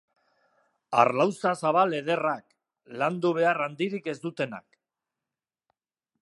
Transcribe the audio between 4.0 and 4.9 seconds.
ez dutenak.